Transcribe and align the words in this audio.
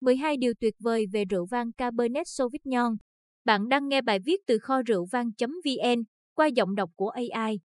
12 0.00 0.36
điều 0.36 0.52
tuyệt 0.60 0.74
vời 0.80 1.06
về 1.12 1.24
rượu 1.24 1.46
vang 1.50 1.72
Cabernet 1.72 2.26
Sauvignon. 2.28 2.96
Bạn 3.44 3.68
đang 3.68 3.88
nghe 3.88 4.02
bài 4.02 4.18
viết 4.24 4.40
từ 4.46 4.58
kho 4.58 4.82
rượu 4.82 5.06
vang.vn 5.12 6.02
qua 6.34 6.46
giọng 6.46 6.74
đọc 6.74 6.90
của 6.96 7.08
AI. 7.08 7.58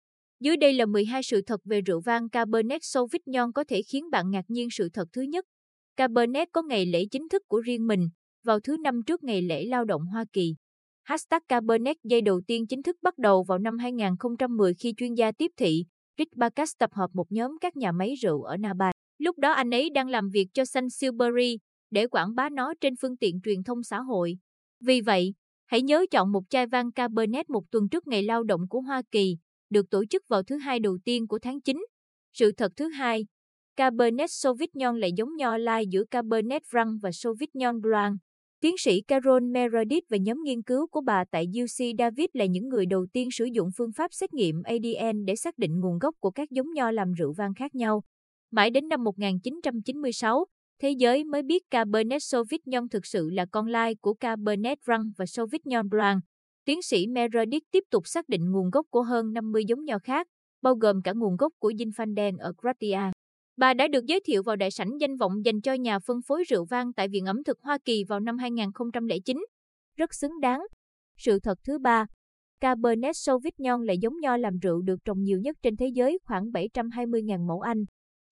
Dưới 0.41 0.57
đây 0.57 0.73
là 0.73 0.87
12 0.87 1.23
sự 1.23 1.43
thật 1.47 1.61
về 1.65 1.81
rượu 1.81 2.01
vang 2.01 2.29
Cabernet 2.31 2.81
Sauvignon 2.85 3.53
có 3.53 3.65
thể 3.69 3.83
khiến 3.93 4.11
bạn 4.11 4.31
ngạc 4.31 4.45
nhiên 4.49 4.69
sự 4.71 4.89
thật 4.93 5.09
thứ 5.13 5.23
nhất. 5.23 5.45
Cabernet 5.97 6.49
có 6.53 6.63
ngày 6.63 6.87
lễ 6.87 7.05
chính 7.11 7.29
thức 7.29 7.43
của 7.49 7.61
riêng 7.61 7.87
mình, 7.87 8.09
vào 8.45 8.61
thứ 8.61 8.77
năm 8.77 9.01
trước 9.07 9.25
ngày 9.25 9.43
lễ 9.43 9.65
lao 9.65 9.85
động 9.85 10.03
Hoa 10.07 10.25
Kỳ. 10.33 10.55
Hashtag 11.03 11.41
Cabernet 11.49 11.97
dây 12.05 12.21
đầu 12.21 12.41
tiên 12.47 12.67
chính 12.67 12.83
thức 12.83 12.97
bắt 13.03 13.19
đầu 13.19 13.45
vào 13.49 13.59
năm 13.59 13.79
2010 13.79 14.75
khi 14.75 14.95
chuyên 14.97 15.15
gia 15.15 15.33
tiếp 15.33 15.51
thị 15.57 15.85
Rick 16.19 16.37
Bacchus 16.37 16.73
tập 16.79 16.91
hợp 16.93 17.11
một 17.13 17.33
nhóm 17.33 17.59
các 17.61 17.77
nhà 17.77 17.93
máy 17.93 18.15
rượu 18.23 18.43
ở 18.43 18.57
Napa. 18.57 18.91
Lúc 19.19 19.39
đó 19.39 19.53
anh 19.53 19.71
ấy 19.71 19.91
đang 19.91 20.09
làm 20.09 20.29
việc 20.29 20.47
cho 20.55 20.65
San 20.65 20.91
Silbury 20.91 21.59
để 21.93 22.07
quảng 22.07 22.35
bá 22.35 22.49
nó 22.49 22.75
trên 22.81 22.95
phương 22.97 23.17
tiện 23.17 23.41
truyền 23.45 23.63
thông 23.63 23.83
xã 23.83 24.01
hội. 24.01 24.39
Vì 24.81 25.01
vậy, 25.01 25.35
hãy 25.67 25.83
nhớ 25.83 26.07
chọn 26.11 26.33
một 26.33 26.43
chai 26.51 26.67
vang 26.67 26.93
Cabernet 26.93 27.51
một 27.51 27.63
tuần 27.71 27.89
trước 27.89 28.07
ngày 28.07 28.23
lao 28.23 28.43
động 28.43 28.61
của 28.69 28.81
Hoa 28.81 29.03
Kỳ, 29.11 29.37
được 29.71 29.91
tổ 29.91 30.05
chức 30.11 30.23
vào 30.29 30.43
thứ 30.43 30.57
hai 30.57 30.81
đầu 30.81 30.99
tiên 31.05 31.27
của 31.27 31.39
tháng 31.39 31.61
9. 31.61 31.85
Sự 32.33 32.53
thật 32.53 32.73
thứ 32.77 32.89
hai, 32.89 33.27
Cabernet 33.77 34.31
Sauvignon 34.31 35.01
lại 35.01 35.11
giống 35.17 35.37
nho 35.37 35.57
lai 35.57 35.87
giữa 35.91 36.05
Cabernet 36.05 36.63
Franc 36.63 36.99
và 37.03 37.13
Sauvignon 37.13 37.81
Blanc. 37.81 38.19
Tiến 38.61 38.75
sĩ 38.79 39.01
Carol 39.01 39.43
Meredith 39.43 40.05
và 40.11 40.17
nhóm 40.17 40.43
nghiên 40.45 40.63
cứu 40.63 40.87
của 40.87 41.01
bà 41.01 41.25
tại 41.31 41.47
UC 41.63 41.99
Davis 41.99 42.29
là 42.33 42.45
những 42.45 42.69
người 42.69 42.87
đầu 42.87 43.07
tiên 43.13 43.29
sử 43.33 43.45
dụng 43.45 43.69
phương 43.77 43.93
pháp 43.93 44.15
xét 44.15 44.35
nghiệm 44.35 44.63
ADN 44.63 45.25
để 45.25 45.37
xác 45.37 45.59
định 45.59 45.81
nguồn 45.81 45.99
gốc 45.99 46.15
của 46.21 46.31
các 46.31 46.51
giống 46.51 46.73
nho 46.75 46.91
làm 46.91 47.13
rượu 47.13 47.33
vang 47.33 47.55
khác 47.55 47.75
nhau. 47.75 48.03
Mãi 48.51 48.71
đến 48.71 48.89
năm 48.89 49.05
1996, 49.05 50.45
thế 50.83 50.91
giới 50.91 51.25
mới 51.25 51.43
biết 51.43 51.71
Cabernet 51.71 52.23
Sauvignon 52.23 52.89
thực 52.89 53.07
sự 53.07 53.31
là 53.31 53.47
con 53.53 53.67
lai 53.67 53.95
của 53.95 54.15
Cabernet 54.15 54.79
Franc 54.87 55.11
và 55.17 55.27
Sauvignon 55.27 55.89
Blanc. 55.89 56.23
Tiến 56.65 56.83
sĩ 56.83 57.07
Meredith 57.07 57.63
tiếp 57.71 57.85
tục 57.91 58.03
xác 58.07 58.29
định 58.29 58.51
nguồn 58.51 58.71
gốc 58.71 58.87
của 58.91 59.03
hơn 59.03 59.33
50 59.33 59.65
giống 59.69 59.85
nho 59.85 59.99
khác, 59.99 60.27
bao 60.63 60.75
gồm 60.75 61.03
cả 61.03 61.13
nguồn 61.13 61.37
gốc 61.37 61.53
của 61.59 61.71
Zinfandel 61.71 62.39
ở 62.39 62.53
Gratia. 62.63 63.01
Bà 63.57 63.75
đã 63.75 63.89
được 63.89 64.07
giới 64.07 64.21
thiệu 64.27 64.43
vào 64.43 64.57
đại 64.57 64.71
sảnh 64.71 64.91
danh 65.01 65.17
vọng 65.17 65.33
dành 65.45 65.61
cho 65.61 65.73
nhà 65.73 65.99
phân 65.99 66.17
phối 66.27 66.45
rượu 66.49 66.65
vang 66.65 66.93
tại 66.93 67.09
Viện 67.09 67.27
ẩm 67.27 67.45
thực 67.45 67.61
Hoa 67.61 67.79
Kỳ 67.85 68.05
vào 68.09 68.21
năm 68.21 68.39
2009. 68.39 69.37
Rất 69.97 70.15
xứng 70.15 70.41
đáng. 70.41 70.61
Sự 71.19 71.39
thật 71.41 71.59
thứ 71.65 71.79
ba, 71.79 72.07
Cabernet 72.61 73.17
Sauvignon 73.17 73.83
là 73.85 73.93
giống 73.93 74.21
nho 74.21 74.37
làm 74.37 74.59
rượu 74.59 74.83
được 74.83 75.05
trồng 75.05 75.23
nhiều 75.23 75.39
nhất 75.39 75.57
trên 75.63 75.77
thế 75.77 75.87
giới 75.95 76.19
khoảng 76.25 76.45
720.000 76.45 77.47
mẫu 77.47 77.61
Anh. 77.61 77.85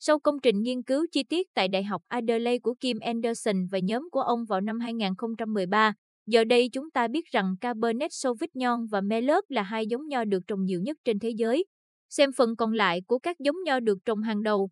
Sau 0.02 0.18
công 0.18 0.40
trình 0.42 0.62
nghiên 0.62 0.82
cứu 0.82 1.06
chi 1.12 1.22
tiết 1.22 1.54
tại 1.54 1.68
Đại 1.68 1.84
học 1.84 2.02
Adelaide 2.08 2.58
của 2.58 2.74
Kim 2.80 2.98
Anderson 3.00 3.66
và 3.70 3.78
nhóm 3.78 4.08
của 4.12 4.20
ông 4.20 4.44
vào 4.44 4.60
năm 4.60 4.80
2013, 4.80 5.94
giờ 6.26 6.44
đây 6.44 6.68
chúng 6.72 6.90
ta 6.90 7.08
biết 7.08 7.26
rằng 7.26 7.54
Cabernet 7.60 8.12
Sauvignon 8.12 8.86
và 8.86 9.00
Merlot 9.00 9.44
là 9.48 9.62
hai 9.62 9.86
giống 9.86 10.08
nho 10.08 10.24
được 10.24 10.40
trồng 10.46 10.64
nhiều 10.64 10.80
nhất 10.80 10.96
trên 11.04 11.18
thế 11.18 11.30
giới. 11.30 11.64
Xem 12.10 12.32
phần 12.32 12.56
còn 12.56 12.72
lại 12.72 13.02
của 13.06 13.18
các 13.18 13.36
giống 13.38 13.56
nho 13.64 13.80
được 13.80 13.98
trồng 14.04 14.22
hàng 14.22 14.42
đầu, 14.42 14.70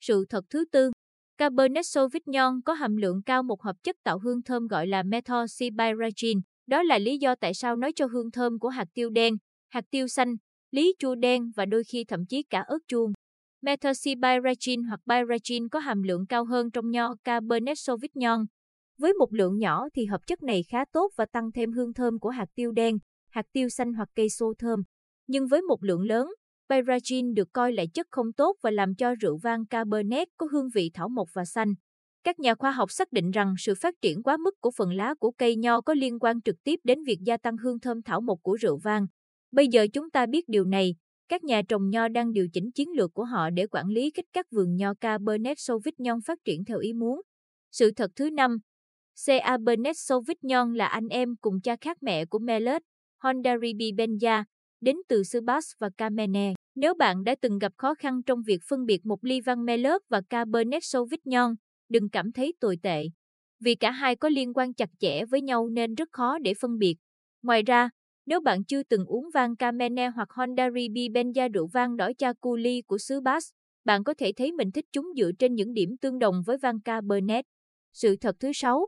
sự 0.00 0.24
thật 0.28 0.44
thứ 0.50 0.64
tư, 0.72 0.90
Cabernet 1.38 1.86
Sauvignon 1.86 2.60
có 2.64 2.72
hàm 2.72 2.96
lượng 2.96 3.22
cao 3.26 3.42
một 3.42 3.62
hợp 3.62 3.76
chất 3.82 3.96
tạo 4.04 4.18
hương 4.18 4.42
thơm 4.42 4.66
gọi 4.66 4.86
là 4.86 5.02
methylcybiracein. 5.02 6.40
Đó 6.66 6.82
là 6.82 6.98
lý 6.98 7.18
do 7.18 7.34
tại 7.34 7.54
sao 7.54 7.76
nói 7.76 7.92
cho 7.96 8.06
hương 8.06 8.30
thơm 8.30 8.58
của 8.58 8.68
hạt 8.68 8.88
tiêu 8.94 9.10
đen, 9.10 9.34
hạt 9.68 9.84
tiêu 9.90 10.08
xanh, 10.08 10.34
lý 10.70 10.94
chua 10.98 11.14
đen 11.14 11.50
và 11.56 11.66
đôi 11.66 11.84
khi 11.84 12.04
thậm 12.04 12.26
chí 12.26 12.42
cả 12.42 12.60
ớt 12.60 12.78
chuông. 12.88 13.12
Methoxybiregin 13.62 14.82
hoặc 14.82 15.00
biregin 15.06 15.68
có 15.68 15.78
hàm 15.78 16.02
lượng 16.02 16.26
cao 16.26 16.44
hơn 16.44 16.70
trong 16.70 16.90
nho 16.90 17.14
Cabernet 17.24 17.78
Sauvignon. 17.78 18.46
Với 18.98 19.12
một 19.12 19.32
lượng 19.32 19.58
nhỏ 19.58 19.88
thì 19.94 20.04
hợp 20.04 20.20
chất 20.26 20.42
này 20.42 20.62
khá 20.68 20.84
tốt 20.92 21.12
và 21.16 21.26
tăng 21.32 21.52
thêm 21.52 21.72
hương 21.72 21.94
thơm 21.94 22.18
của 22.18 22.28
hạt 22.30 22.46
tiêu 22.54 22.72
đen, 22.72 22.98
hạt 23.30 23.46
tiêu 23.52 23.68
xanh 23.68 23.92
hoặc 23.92 24.08
cây 24.14 24.28
xô 24.28 24.52
thơm. 24.58 24.82
Nhưng 25.26 25.46
với 25.46 25.62
một 25.62 25.84
lượng 25.84 26.02
lớn, 26.02 26.28
biregin 26.68 27.34
được 27.34 27.48
coi 27.52 27.72
là 27.72 27.84
chất 27.94 28.06
không 28.10 28.32
tốt 28.32 28.56
và 28.62 28.70
làm 28.70 28.94
cho 28.94 29.14
rượu 29.14 29.38
vang 29.42 29.66
Cabernet 29.66 30.28
có 30.36 30.46
hương 30.52 30.68
vị 30.74 30.90
thảo 30.94 31.08
mộc 31.08 31.28
và 31.32 31.44
xanh. 31.44 31.74
Các 32.24 32.40
nhà 32.40 32.54
khoa 32.54 32.70
học 32.70 32.90
xác 32.92 33.12
định 33.12 33.30
rằng 33.30 33.54
sự 33.58 33.74
phát 33.74 33.94
triển 34.02 34.22
quá 34.22 34.36
mức 34.36 34.60
của 34.60 34.70
phần 34.70 34.92
lá 34.92 35.14
của 35.14 35.30
cây 35.30 35.56
nho 35.56 35.80
có 35.80 35.94
liên 35.94 36.18
quan 36.18 36.42
trực 36.42 36.56
tiếp 36.64 36.80
đến 36.84 37.02
việc 37.02 37.18
gia 37.24 37.36
tăng 37.36 37.56
hương 37.56 37.80
thơm 37.80 38.02
thảo 38.02 38.20
mộc 38.20 38.38
của 38.42 38.54
rượu 38.54 38.78
vang. 38.82 39.06
Bây 39.52 39.68
giờ 39.68 39.86
chúng 39.92 40.10
ta 40.10 40.26
biết 40.26 40.48
điều 40.48 40.64
này, 40.64 40.94
các 41.30 41.44
nhà 41.44 41.62
trồng 41.68 41.90
nho 41.90 42.08
đang 42.08 42.32
điều 42.32 42.48
chỉnh 42.52 42.70
chiến 42.72 42.88
lược 42.96 43.14
của 43.14 43.24
họ 43.24 43.50
để 43.50 43.66
quản 43.66 43.88
lý 43.88 44.10
kích 44.10 44.26
các 44.32 44.46
vườn 44.50 44.76
nho 44.76 44.94
Cabernet 44.94 45.58
Sauvignon 45.60 46.20
phát 46.26 46.38
triển 46.44 46.64
theo 46.64 46.78
ý 46.78 46.92
muốn. 46.92 47.20
Sự 47.72 47.90
thật 47.90 48.10
thứ 48.16 48.30
năm, 48.30 48.58
Cabernet 49.26 49.96
Sauvignon 49.98 50.74
là 50.74 50.86
anh 50.86 51.08
em 51.08 51.36
cùng 51.40 51.60
cha 51.60 51.76
khác 51.80 51.96
mẹ 52.00 52.24
của 52.24 52.38
Merlot, 52.38 52.82
Ribi 53.62 53.92
Benja, 53.92 54.44
đến 54.80 54.96
từ 55.08 55.22
Subas 55.22 55.64
và 55.78 55.90
Camene. 55.96 56.54
Nếu 56.74 56.94
bạn 56.94 57.24
đã 57.24 57.34
từng 57.40 57.58
gặp 57.58 57.72
khó 57.76 57.94
khăn 57.94 58.22
trong 58.22 58.42
việc 58.46 58.60
phân 58.68 58.86
biệt 58.86 59.06
một 59.06 59.24
ly 59.24 59.40
văn 59.40 59.64
Merlot 59.64 60.02
và 60.08 60.20
Cabernet 60.30 60.82
Sauvignon, 60.84 61.54
đừng 61.88 62.10
cảm 62.10 62.32
thấy 62.32 62.54
tồi 62.60 62.76
tệ. 62.82 63.04
Vì 63.60 63.74
cả 63.74 63.90
hai 63.90 64.16
có 64.16 64.28
liên 64.28 64.52
quan 64.54 64.74
chặt 64.74 64.90
chẽ 64.98 65.24
với 65.24 65.42
nhau 65.42 65.68
nên 65.68 65.94
rất 65.94 66.08
khó 66.12 66.38
để 66.38 66.54
phân 66.60 66.78
biệt. 66.78 66.96
Ngoài 67.42 67.62
ra, 67.62 67.90
nếu 68.26 68.40
bạn 68.40 68.64
chưa 68.64 68.82
từng 68.82 69.04
uống 69.04 69.28
vang 69.34 69.56
Camene 69.56 70.08
hoặc 70.08 70.28
Honda 70.30 70.70
Ribi 70.70 71.08
Benja 71.08 71.52
rượu 71.52 71.66
vang 71.72 71.96
đỏ 71.96 72.10
Chaculi 72.18 72.82
của 72.82 72.98
xứ 72.98 73.20
Bas, 73.20 73.50
bạn 73.84 74.04
có 74.04 74.14
thể 74.18 74.32
thấy 74.36 74.52
mình 74.52 74.70
thích 74.72 74.84
chúng 74.92 75.12
dựa 75.16 75.30
trên 75.38 75.54
những 75.54 75.72
điểm 75.72 75.96
tương 76.00 76.18
đồng 76.18 76.42
với 76.46 76.58
vang 76.58 76.80
Cabernet. 76.80 77.44
Sự 77.92 78.16
thật 78.16 78.36
thứ 78.40 78.50
sáu, 78.54 78.86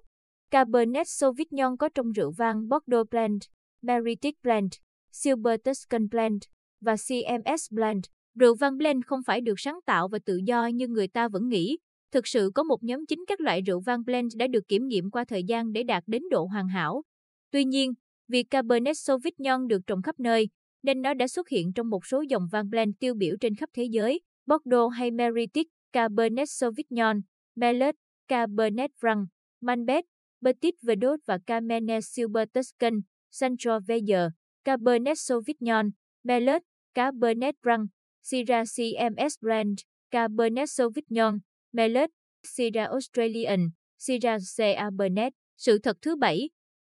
Cabernet 0.50 1.08
Sauvignon 1.08 1.76
có 1.76 1.88
trong 1.94 2.12
rượu 2.12 2.32
vang 2.38 2.68
Bordeaux 2.68 3.10
Blend, 3.10 3.42
Meritic 3.82 4.42
Blend, 4.42 4.72
Silver 5.12 5.60
Tuscan 5.64 6.08
Blend 6.08 6.42
và 6.80 6.96
CMS 6.96 7.72
Blend. 7.72 8.04
Rượu 8.34 8.54
vang 8.54 8.78
blend 8.78 9.04
không 9.06 9.20
phải 9.26 9.40
được 9.40 9.54
sáng 9.56 9.78
tạo 9.86 10.08
và 10.08 10.18
tự 10.26 10.40
do 10.46 10.66
như 10.66 10.88
người 10.88 11.08
ta 11.08 11.28
vẫn 11.28 11.48
nghĩ. 11.48 11.78
Thực 12.12 12.26
sự 12.26 12.50
có 12.54 12.62
một 12.62 12.82
nhóm 12.82 13.06
chính 13.06 13.24
các 13.26 13.40
loại 13.40 13.60
rượu 13.60 13.80
vang 13.80 14.04
blend 14.04 14.36
đã 14.36 14.46
được 14.46 14.68
kiểm 14.68 14.86
nghiệm 14.86 15.10
qua 15.10 15.24
thời 15.24 15.44
gian 15.44 15.72
để 15.72 15.82
đạt 15.82 16.02
đến 16.06 16.22
độ 16.30 16.44
hoàn 16.44 16.68
hảo. 16.68 17.02
Tuy 17.50 17.64
nhiên, 17.64 17.92
vì 18.32 18.42
Cabernet 18.42 18.98
Sauvignon 18.98 19.68
được 19.68 19.80
trồng 19.86 20.02
khắp 20.02 20.20
nơi, 20.20 20.48
nên 20.82 21.02
nó 21.02 21.14
đã 21.14 21.28
xuất 21.28 21.48
hiện 21.48 21.72
trong 21.72 21.90
một 21.90 22.06
số 22.06 22.20
dòng 22.28 22.48
vang 22.52 22.70
blend 22.70 22.94
tiêu 23.00 23.14
biểu 23.14 23.36
trên 23.40 23.54
khắp 23.54 23.68
thế 23.72 23.84
giới, 23.84 24.20
Bordeaux 24.46 24.94
hay 24.94 25.10
Meritic, 25.10 25.66
Cabernet 25.92 26.48
Sauvignon, 26.50 27.20
Merlot, 27.54 27.94
Cabernet 28.28 28.90
Franc, 29.00 29.26
Malbec, 29.60 30.04
Petit 30.44 30.74
Verdot 30.82 31.20
và 31.26 31.38
Cabernet 31.46 32.04
Silver 32.04 32.48
Tuscan, 32.54 33.00
Sangiovese, 33.30 34.28
Cabernet 34.64 35.18
Sauvignon, 35.18 35.90
Merlot, 36.24 36.62
Cabernet 36.94 37.54
Franc, 37.62 37.86
Syrah 38.22 38.64
CMS 38.64 39.34
Brand, 39.40 39.78
Cabernet 40.10 40.70
Sauvignon, 40.70 41.38
Merlot, 41.72 42.10
Syrah 42.42 42.90
Australian, 42.90 43.70
Syrah 43.98 44.40
Cabernet. 44.58 45.32
Sự 45.56 45.78
thật 45.78 45.96
thứ 46.02 46.16
bảy, 46.16 46.48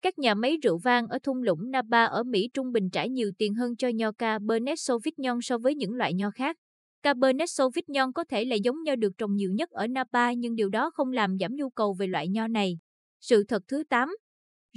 các 0.04 0.20
nhà 0.20 0.36
máy 0.36 0.58
rượu 0.64 0.78
vang 0.78 1.08
ở 1.08 1.20
thung 1.24 1.44
lũng 1.44 1.72
Napa 1.72 2.06
ở 2.06 2.24
Mỹ 2.24 2.50
trung 2.54 2.72
bình 2.72 2.90
trả 2.90 3.06
nhiều 3.06 3.32
tiền 3.38 3.54
hơn 3.54 3.76
cho 3.76 3.88
nho 3.88 4.12
Cabernet 4.12 4.80
Sauvignon 4.80 5.40
so 5.42 5.58
với 5.58 5.76
những 5.76 5.94
loại 5.94 6.14
nho 6.14 6.32
khác. 6.32 6.56
Cabernet 7.04 7.50
Sauvignon 7.50 8.14
có 8.14 8.24
thể 8.30 8.46
là 8.46 8.56
giống 8.56 8.84
nho 8.84 8.96
được 8.96 9.12
trồng 9.18 9.36
nhiều 9.36 9.52
nhất 9.52 9.70
ở 9.70 9.88
Napa 9.88 10.32
nhưng 10.34 10.56
điều 10.56 10.70
đó 10.70 10.92
không 10.94 11.12
làm 11.12 11.38
giảm 11.40 11.56
nhu 11.56 11.70
cầu 11.70 11.96
về 12.00 12.08
loại 12.08 12.28
nho 12.28 12.48
này. 12.48 12.78
Sự 13.22 13.44
thật 13.44 13.64
thứ 13.68 13.84
8, 13.90 14.10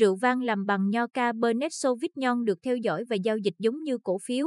rượu 0.00 0.16
vang 0.16 0.42
làm 0.42 0.66
bằng 0.66 0.90
nho 0.90 1.06
Cabernet 1.06 1.72
Sauvignon 1.74 2.44
được 2.44 2.58
theo 2.62 2.76
dõi 2.76 3.04
và 3.10 3.16
giao 3.16 3.36
dịch 3.36 3.54
giống 3.58 3.82
như 3.82 3.98
cổ 3.98 4.18
phiếu. 4.26 4.46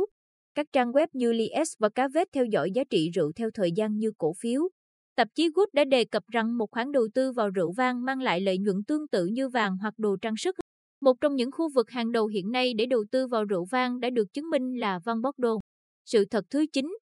Các 0.55 0.67
trang 0.73 0.91
web 0.91 1.07
như 1.13 1.31
Lies 1.31 1.73
và 1.79 1.89
Cá 1.89 2.07
Vết 2.07 2.27
theo 2.33 2.45
dõi 2.45 2.71
giá 2.71 2.83
trị 2.89 3.09
rượu 3.15 3.31
theo 3.35 3.49
thời 3.53 3.71
gian 3.71 3.97
như 3.97 4.11
cổ 4.17 4.33
phiếu. 4.39 4.69
Tạp 5.15 5.27
chí 5.35 5.49
Good 5.55 5.67
đã 5.73 5.83
đề 5.83 6.05
cập 6.05 6.23
rằng 6.27 6.57
một 6.57 6.71
khoản 6.71 6.91
đầu 6.91 7.07
tư 7.13 7.31
vào 7.31 7.49
rượu 7.49 7.71
vang 7.71 8.05
mang 8.05 8.21
lại 8.21 8.41
lợi 8.41 8.57
nhuận 8.57 8.83
tương 8.87 9.07
tự 9.07 9.25
như 9.25 9.49
vàng 9.49 9.77
hoặc 9.77 9.93
đồ 9.97 10.17
trang 10.21 10.37
sức. 10.37 10.55
Một 11.01 11.21
trong 11.21 11.35
những 11.35 11.51
khu 11.51 11.69
vực 11.75 11.89
hàng 11.89 12.11
đầu 12.11 12.27
hiện 12.27 12.51
nay 12.51 12.73
để 12.73 12.85
đầu 12.85 13.05
tư 13.11 13.27
vào 13.27 13.45
rượu 13.45 13.65
vang 13.71 13.99
đã 13.99 14.09
được 14.09 14.33
chứng 14.33 14.49
minh 14.49 14.79
là 14.79 14.99
Van 15.05 15.21
Bordeaux. 15.21 15.61
Sự 16.05 16.25
thật 16.25 16.45
thứ 16.49 16.65
9, 16.73 16.97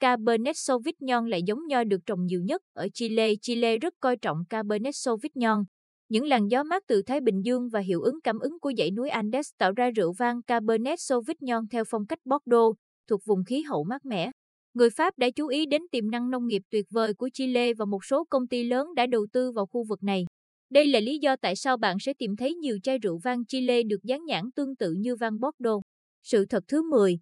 Cabernet 0.00 0.56
Sauvignon 0.56 1.26
lại 1.28 1.42
giống 1.46 1.66
nho 1.66 1.84
được 1.84 1.98
trồng 2.06 2.26
nhiều 2.26 2.40
nhất 2.42 2.62
ở 2.72 2.88
Chile. 2.94 3.32
Chile 3.42 3.78
rất 3.78 3.94
coi 4.00 4.16
trọng 4.16 4.44
Cabernet 4.50 4.94
Sauvignon. 4.96 5.64
Những 6.08 6.24
làn 6.24 6.48
gió 6.48 6.62
mát 6.62 6.82
từ 6.86 7.02
Thái 7.02 7.20
Bình 7.20 7.42
Dương 7.44 7.68
và 7.68 7.80
hiệu 7.80 8.00
ứng 8.00 8.20
cảm 8.24 8.38
ứng 8.38 8.60
của 8.60 8.72
dãy 8.78 8.90
núi 8.90 9.08
Andes 9.08 9.48
tạo 9.58 9.72
ra 9.72 9.90
rượu 9.96 10.12
vang 10.18 10.42
Cabernet 10.42 11.00
Sauvignon 11.00 11.68
theo 11.70 11.84
phong 11.90 12.06
cách 12.06 12.18
Bordeaux, 12.24 12.76
thuộc 13.08 13.20
vùng 13.26 13.44
khí 13.44 13.62
hậu 13.62 13.84
mát 13.84 14.04
mẻ. 14.04 14.30
Người 14.74 14.90
Pháp 14.90 15.18
đã 15.18 15.30
chú 15.30 15.46
ý 15.46 15.66
đến 15.66 15.82
tiềm 15.92 16.10
năng 16.10 16.30
nông 16.30 16.46
nghiệp 16.46 16.62
tuyệt 16.70 16.86
vời 16.90 17.14
của 17.14 17.28
Chile 17.32 17.74
và 17.74 17.84
một 17.84 18.04
số 18.04 18.24
công 18.30 18.48
ty 18.48 18.64
lớn 18.64 18.94
đã 18.94 19.06
đầu 19.06 19.26
tư 19.32 19.52
vào 19.52 19.66
khu 19.66 19.84
vực 19.88 20.02
này. 20.02 20.24
Đây 20.70 20.86
là 20.86 21.00
lý 21.00 21.18
do 21.18 21.36
tại 21.36 21.56
sao 21.56 21.76
bạn 21.76 21.96
sẽ 22.00 22.12
tìm 22.18 22.36
thấy 22.36 22.54
nhiều 22.54 22.78
chai 22.82 22.98
rượu 22.98 23.18
vang 23.24 23.46
Chile 23.46 23.82
được 23.82 24.02
dán 24.02 24.24
nhãn 24.24 24.44
tương 24.56 24.76
tự 24.76 24.92
như 24.92 25.16
vang 25.16 25.40
Bordeaux. 25.40 25.82
Sự 26.22 26.46
thật 26.46 26.64
thứ 26.68 26.82
10. 26.90 27.18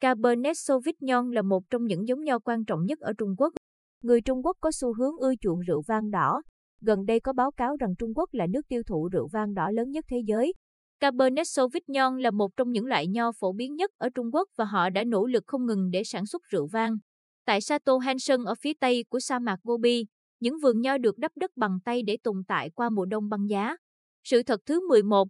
Cabernet 0.00 0.56
Sauvignon 0.58 1.30
là 1.30 1.42
một 1.42 1.62
trong 1.70 1.84
những 1.84 2.08
giống 2.08 2.24
nho 2.24 2.38
quan 2.38 2.64
trọng 2.64 2.84
nhất 2.84 3.00
ở 3.00 3.12
Trung 3.18 3.34
Quốc. 3.38 3.52
Người 4.02 4.20
Trung 4.20 4.44
Quốc 4.44 4.56
có 4.60 4.70
xu 4.72 4.94
hướng 4.94 5.16
ưa 5.18 5.32
chuộng 5.40 5.60
rượu 5.60 5.82
vang 5.86 6.10
đỏ, 6.10 6.42
Gần 6.80 7.06
đây 7.06 7.20
có 7.20 7.32
báo 7.32 7.50
cáo 7.50 7.76
rằng 7.76 7.94
Trung 7.98 8.12
Quốc 8.14 8.28
là 8.32 8.46
nước 8.46 8.68
tiêu 8.68 8.82
thụ 8.86 9.08
rượu 9.12 9.28
vang 9.32 9.54
đỏ 9.54 9.70
lớn 9.70 9.90
nhất 9.90 10.04
thế 10.08 10.16
giới. 10.26 10.52
Cabernet 11.00 11.48
Sauvignon 11.48 12.18
là 12.18 12.30
một 12.30 12.50
trong 12.56 12.72
những 12.72 12.86
loại 12.86 13.06
nho 13.06 13.32
phổ 13.32 13.52
biến 13.52 13.74
nhất 13.74 13.90
ở 13.98 14.08
Trung 14.14 14.26
Quốc 14.32 14.48
và 14.56 14.64
họ 14.64 14.90
đã 14.90 15.04
nỗ 15.04 15.26
lực 15.26 15.44
không 15.46 15.66
ngừng 15.66 15.90
để 15.90 16.04
sản 16.04 16.26
xuất 16.26 16.42
rượu 16.50 16.66
vang. 16.66 16.96
Tại 17.46 17.60
Sato 17.60 17.98
Hansen 17.98 18.44
ở 18.44 18.54
phía 18.60 18.72
tây 18.80 19.04
của 19.08 19.20
sa 19.20 19.38
mạc 19.38 19.56
Gobi, 19.62 20.04
những 20.40 20.58
vườn 20.62 20.80
nho 20.80 20.98
được 20.98 21.18
đắp 21.18 21.32
đất 21.36 21.50
bằng 21.56 21.78
tay 21.84 22.02
để 22.02 22.16
tồn 22.22 22.42
tại 22.48 22.70
qua 22.70 22.90
mùa 22.90 23.04
đông 23.04 23.28
băng 23.28 23.48
giá. 23.48 23.76
Sự 24.24 24.42
thật 24.42 24.60
thứ 24.66 24.88
11. 24.88 25.28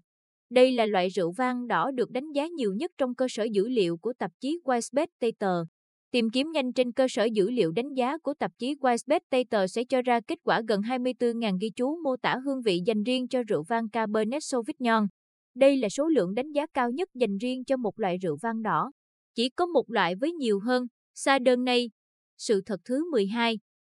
Đây 0.50 0.72
là 0.72 0.86
loại 0.86 1.08
rượu 1.08 1.32
vang 1.32 1.66
đỏ 1.66 1.90
được 1.90 2.10
đánh 2.10 2.32
giá 2.32 2.46
nhiều 2.46 2.74
nhất 2.74 2.90
trong 2.98 3.14
cơ 3.14 3.26
sở 3.30 3.44
dữ 3.44 3.68
liệu 3.68 3.96
của 3.96 4.12
tạp 4.18 4.30
chí 4.40 4.60
Tater. 4.66 4.84
Spectator. 4.84 5.66
Tìm 6.10 6.30
kiếm 6.30 6.50
nhanh 6.52 6.72
trên 6.72 6.92
cơ 6.92 7.06
sở 7.10 7.24
dữ 7.24 7.50
liệu 7.50 7.72
đánh 7.72 7.92
giá 7.96 8.18
của 8.18 8.34
tạp 8.34 8.50
chí 8.58 8.74
Tater 8.82 9.00
Spectator 9.00 9.72
sẽ 9.72 9.84
cho 9.84 10.02
ra 10.02 10.20
kết 10.20 10.38
quả 10.42 10.62
gần 10.68 10.80
24.000 10.80 11.58
ghi 11.60 11.70
chú 11.76 11.96
mô 12.04 12.16
tả 12.16 12.36
hương 12.44 12.62
vị 12.62 12.80
dành 12.86 13.02
riêng 13.02 13.28
cho 13.28 13.42
rượu 13.42 13.62
vang 13.68 13.88
Cabernet 13.90 14.42
Sauvignon. 14.44 15.06
Đây 15.54 15.76
là 15.76 15.88
số 15.88 16.08
lượng 16.08 16.34
đánh 16.34 16.52
giá 16.52 16.66
cao 16.74 16.90
nhất 16.90 17.08
dành 17.14 17.36
riêng 17.36 17.64
cho 17.64 17.76
một 17.76 18.00
loại 18.00 18.18
rượu 18.18 18.36
vang 18.42 18.62
đỏ. 18.62 18.90
Chỉ 19.34 19.48
có 19.48 19.66
một 19.66 19.90
loại 19.90 20.14
với 20.14 20.32
nhiều 20.32 20.60
hơn, 20.60 20.86
Sai 21.14 21.38
đơn 21.38 21.64
này. 21.64 21.90
Sự 22.36 22.62
thật 22.66 22.80
thứ 22.84 23.10
12. 23.10 23.58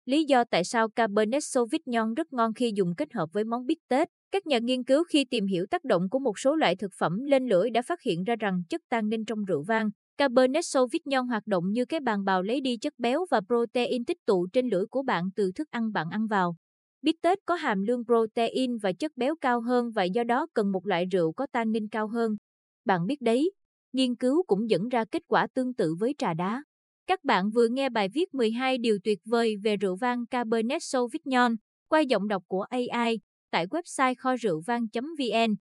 Lý 0.08 0.24
do 0.24 0.44
tại 0.44 0.64
sao 0.64 0.88
Cabernet 0.88 1.44
Sauvignon 1.44 2.14
rất 2.14 2.32
ngon 2.32 2.54
khi 2.54 2.72
dùng 2.74 2.94
kết 2.96 3.12
hợp 3.12 3.28
với 3.32 3.44
món 3.44 3.66
bít 3.66 3.78
tết. 3.88 4.08
Các 4.30 4.46
nhà 4.46 4.58
nghiên 4.58 4.84
cứu 4.84 5.04
khi 5.04 5.24
tìm 5.24 5.46
hiểu 5.46 5.66
tác 5.70 5.84
động 5.84 6.08
của 6.10 6.18
một 6.18 6.38
số 6.38 6.56
loại 6.56 6.76
thực 6.76 6.90
phẩm 6.98 7.24
lên 7.24 7.48
lưỡi 7.48 7.70
đã 7.70 7.82
phát 7.82 8.02
hiện 8.02 8.24
ra 8.24 8.36
rằng 8.40 8.62
chất 8.68 8.80
tannin 8.88 9.24
trong 9.24 9.44
rượu 9.44 9.62
vang, 9.62 9.90
Cabernet 10.18 10.64
Sauvignon 10.66 11.28
hoạt 11.28 11.46
động 11.46 11.72
như 11.72 11.84
cái 11.84 12.00
bàn 12.00 12.24
bào 12.24 12.42
lấy 12.42 12.60
đi 12.60 12.76
chất 12.76 12.92
béo 12.98 13.26
và 13.30 13.40
protein 13.40 14.04
tích 14.04 14.18
tụ 14.26 14.46
trên 14.52 14.68
lưỡi 14.68 14.86
của 14.86 15.02
bạn 15.02 15.30
từ 15.36 15.52
thức 15.54 15.68
ăn 15.70 15.92
bạn 15.92 16.06
ăn 16.10 16.26
vào. 16.26 16.56
Bít 17.02 17.14
tết 17.22 17.38
có 17.46 17.54
hàm 17.54 17.82
lượng 17.82 18.04
protein 18.04 18.78
và 18.78 18.92
chất 18.92 19.12
béo 19.16 19.34
cao 19.40 19.60
hơn 19.60 19.90
và 19.90 20.04
do 20.04 20.24
đó 20.24 20.46
cần 20.54 20.72
một 20.72 20.86
loại 20.86 21.04
rượu 21.12 21.32
có 21.32 21.46
tannin 21.52 21.88
cao 21.88 22.08
hơn. 22.08 22.36
Bạn 22.84 23.06
biết 23.06 23.20
đấy, 23.20 23.52
nghiên 23.92 24.16
cứu 24.16 24.42
cũng 24.46 24.70
dẫn 24.70 24.88
ra 24.88 25.04
kết 25.04 25.22
quả 25.26 25.46
tương 25.54 25.74
tự 25.74 25.94
với 26.00 26.14
trà 26.18 26.34
đá. 26.34 26.62
Các 27.08 27.24
bạn 27.24 27.50
vừa 27.50 27.68
nghe 27.68 27.88
bài 27.88 28.08
viết 28.08 28.34
12 28.34 28.78
điều 28.78 28.98
tuyệt 29.04 29.18
vời 29.24 29.56
về 29.56 29.76
rượu 29.76 29.96
vang 29.96 30.26
Cabernet 30.26 30.82
Sauvignon 30.82 31.56
qua 31.88 32.00
giọng 32.00 32.28
đọc 32.28 32.42
của 32.46 32.62
AI 32.70 33.20
tại 33.50 33.66
website 33.66 34.14
kho 34.18 34.36
rượu 34.36 34.62
vang.vn. 34.66 35.54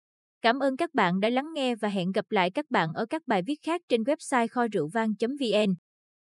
Cảm 0.41 0.59
ơn 0.59 0.77
các 0.77 0.93
bạn 0.93 1.19
đã 1.19 1.29
lắng 1.29 1.53
nghe 1.53 1.75
và 1.75 1.87
hẹn 1.87 2.11
gặp 2.11 2.25
lại 2.29 2.51
các 2.51 2.65
bạn 2.69 2.89
ở 2.93 3.05
các 3.05 3.21
bài 3.27 3.41
viết 3.47 3.59
khác 3.63 3.81
trên 3.89 4.03
website 4.03 4.47
kho 4.47 4.67
rượu 4.71 4.89
vang.vn. 4.93 5.75